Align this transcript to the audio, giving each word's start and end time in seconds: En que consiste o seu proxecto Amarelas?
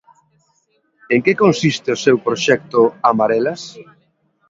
En 1.13 1.19
que 1.25 1.39
consiste 1.43 1.89
o 1.95 2.01
seu 2.05 2.17
proxecto 2.25 2.81
Amarelas? 3.09 3.61